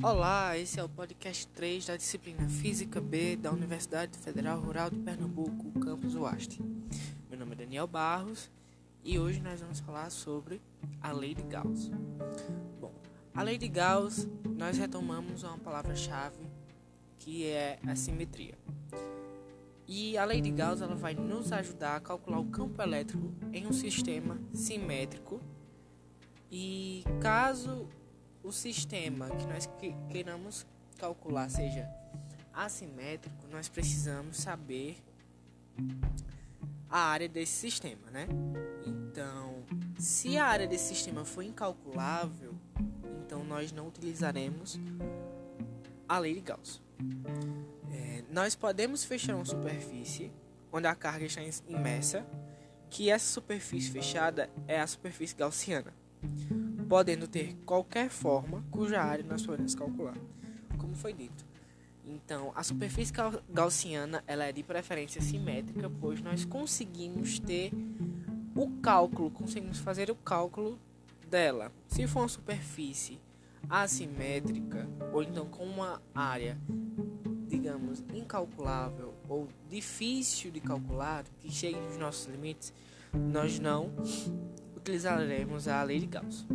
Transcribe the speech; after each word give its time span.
Olá, 0.00 0.56
esse 0.56 0.78
é 0.78 0.84
o 0.84 0.88
podcast 0.88 1.46
3 1.48 1.86
da 1.86 1.96
disciplina 1.96 2.48
Física 2.48 3.00
B 3.00 3.36
da 3.36 3.50
Universidade 3.50 4.16
Federal 4.16 4.60
Rural 4.60 4.88
de 4.90 4.98
Pernambuco, 5.00 5.78
campus 5.80 6.14
Uaste. 6.14 6.62
Meu 7.28 7.38
nome 7.38 7.52
é 7.52 7.56
Daniel 7.56 7.86
Barros 7.88 8.48
e 9.04 9.18
hoje 9.18 9.40
nós 9.40 9.60
vamos 9.60 9.80
falar 9.80 10.10
sobre 10.10 10.62
a 11.00 11.12
Lei 11.12 11.34
de 11.34 11.42
Gauss. 11.42 11.90
Bom, 12.80 12.94
a 13.34 13.42
Lei 13.42 13.58
de 13.58 13.68
Gauss, 13.68 14.28
nós 14.56 14.78
retomamos 14.78 15.42
uma 15.42 15.58
palavra-chave 15.58 16.46
que 17.18 17.46
é 17.46 17.78
a 17.86 17.96
simetria. 17.96 18.54
E 19.86 20.16
a 20.16 20.24
Lei 20.24 20.40
de 20.40 20.50
Gauss 20.50 20.80
ela 20.80 20.94
vai 20.94 21.14
nos 21.14 21.52
ajudar 21.52 21.96
a 21.96 22.00
calcular 22.00 22.38
o 22.38 22.46
campo 22.46 22.80
elétrico 22.80 23.32
em 23.52 23.66
um 23.66 23.72
sistema 23.72 24.38
simétrico 24.52 25.40
e 26.50 27.02
caso 27.20 27.88
o 28.42 28.50
sistema 28.50 29.28
que 29.30 29.46
nós 29.46 29.68
queiramos 30.10 30.66
calcular 30.98 31.48
seja 31.48 31.88
assimétrico, 32.52 33.46
nós 33.50 33.68
precisamos 33.68 34.36
saber 34.36 35.02
a 36.88 36.98
área 36.98 37.28
desse 37.28 37.52
sistema, 37.52 38.10
né? 38.10 38.28
Então, 38.86 39.62
se 39.98 40.36
a 40.36 40.46
área 40.46 40.66
desse 40.66 40.88
sistema 40.94 41.24
for 41.24 41.42
incalculável, 41.42 42.54
então 43.24 43.42
nós 43.44 43.72
não 43.72 43.88
utilizaremos 43.88 44.78
a 46.08 46.18
lei 46.18 46.34
de 46.34 46.40
Gauss. 46.40 46.82
É, 47.90 48.24
nós 48.30 48.54
podemos 48.54 49.04
fechar 49.04 49.34
uma 49.34 49.44
superfície 49.44 50.30
onde 50.70 50.86
a 50.86 50.94
carga 50.94 51.24
está 51.24 51.40
imersa, 51.68 52.26
que 52.90 53.08
essa 53.08 53.32
superfície 53.32 53.90
fechada 53.90 54.50
é 54.68 54.80
a 54.80 54.86
superfície 54.86 55.34
gaussiana 55.34 55.94
podendo 56.92 57.26
ter 57.26 57.56
qualquer 57.64 58.10
forma 58.10 58.62
cuja 58.70 59.00
área 59.00 59.24
nós 59.24 59.46
podemos 59.46 59.74
calcular, 59.74 60.14
como 60.76 60.94
foi 60.94 61.14
dito. 61.14 61.42
Então, 62.04 62.52
a 62.54 62.62
superfície 62.62 63.10
gaussiana 63.48 64.22
ela 64.26 64.44
é 64.44 64.52
de 64.52 64.62
preferência 64.62 65.22
simétrica, 65.22 65.88
pois 65.88 66.20
nós 66.20 66.44
conseguimos 66.44 67.38
ter 67.38 67.72
o 68.54 68.68
cálculo, 68.82 69.30
conseguimos 69.30 69.78
fazer 69.78 70.10
o 70.10 70.14
cálculo 70.14 70.78
dela. 71.30 71.72
Se 71.88 72.06
for 72.06 72.20
uma 72.20 72.28
superfície 72.28 73.18
assimétrica, 73.70 74.86
ou 75.14 75.22
então 75.22 75.46
com 75.46 75.64
uma 75.64 76.02
área, 76.14 76.58
digamos, 77.48 78.04
incalculável 78.12 79.14
ou 79.30 79.48
difícil 79.70 80.50
de 80.50 80.60
calcular, 80.60 81.24
que 81.40 81.50
chegue 81.50 81.80
nos 81.80 81.96
nossos 81.96 82.26
limites, 82.26 82.70
nós 83.14 83.58
não 83.58 83.90
utilizaremos 84.76 85.68
a 85.68 85.82
lei 85.82 85.98
de 85.98 86.06
Gauss. 86.06 86.46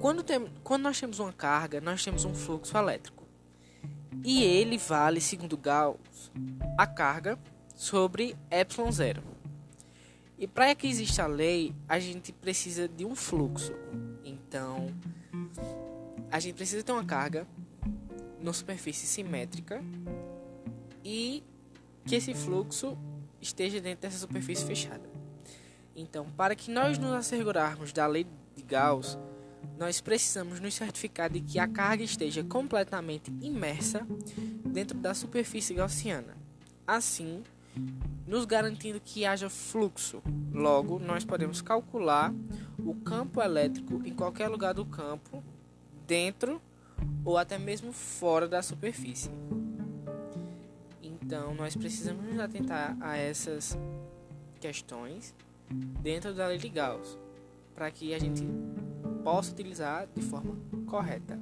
Quando, 0.00 0.22
tem, 0.22 0.46
quando 0.62 0.82
nós 0.84 0.98
temos 1.00 1.18
uma 1.18 1.32
carga, 1.32 1.80
nós 1.80 2.04
temos 2.04 2.24
um 2.24 2.34
fluxo 2.34 2.76
elétrico. 2.76 3.24
E 4.24 4.42
ele 4.42 4.78
vale, 4.78 5.20
segundo 5.20 5.56
Gauss, 5.56 6.30
a 6.76 6.86
carga 6.86 7.38
sobre 7.74 8.36
ε0. 8.50 9.22
E 10.38 10.46
para 10.46 10.74
que 10.74 10.86
exista 10.86 11.24
a 11.24 11.26
lei, 11.26 11.74
a 11.88 11.98
gente 11.98 12.32
precisa 12.32 12.86
de 12.86 13.04
um 13.04 13.16
fluxo. 13.16 13.72
Então, 14.24 14.86
a 16.30 16.38
gente 16.38 16.54
precisa 16.54 16.82
ter 16.82 16.92
uma 16.92 17.04
carga 17.04 17.46
numa 18.40 18.52
superfície 18.52 19.06
simétrica 19.06 19.82
e 21.04 21.42
que 22.06 22.14
esse 22.14 22.34
fluxo 22.34 22.96
esteja 23.40 23.80
dentro 23.80 24.02
dessa 24.02 24.18
superfície 24.18 24.64
fechada. 24.64 25.08
Então, 25.94 26.30
para 26.36 26.54
que 26.54 26.70
nós 26.70 26.98
nos 26.98 27.12
assegurarmos 27.12 27.92
da 27.92 28.06
lei 28.06 28.24
de 28.54 28.62
Gauss, 28.62 29.18
nós 29.78 30.00
precisamos 30.00 30.60
nos 30.60 30.74
certificar 30.74 31.30
de 31.30 31.40
que 31.40 31.58
a 31.58 31.68
carga 31.68 32.02
esteja 32.02 32.42
completamente 32.42 33.32
imersa 33.40 34.06
dentro 34.64 34.98
da 34.98 35.14
superfície 35.14 35.74
gaussiana. 35.74 36.36
Assim, 36.86 37.44
nos 38.26 38.44
garantindo 38.44 39.00
que 39.00 39.24
haja 39.24 39.48
fluxo. 39.48 40.22
Logo, 40.52 40.98
nós 40.98 41.24
podemos 41.24 41.62
calcular 41.62 42.34
o 42.78 42.94
campo 42.94 43.40
elétrico 43.40 44.02
em 44.04 44.14
qualquer 44.14 44.48
lugar 44.48 44.74
do 44.74 44.84
campo, 44.84 45.42
dentro 46.06 46.60
ou 47.24 47.38
até 47.38 47.58
mesmo 47.58 47.92
fora 47.92 48.48
da 48.48 48.62
superfície. 48.62 49.30
Então, 51.02 51.54
nós 51.54 51.76
precisamos 51.76 52.24
nos 52.24 52.40
atentar 52.40 52.96
a 53.00 53.16
essas 53.16 53.78
questões 54.60 55.34
dentro 56.00 56.34
da 56.34 56.48
lei 56.48 56.58
de 56.58 56.68
Gauss, 56.68 57.18
para 57.74 57.90
que 57.90 58.14
a 58.14 58.18
gente 58.18 58.46
possa 59.28 59.52
utilizar 59.52 60.08
de 60.14 60.22
forma 60.22 60.56
correta. 60.86 61.38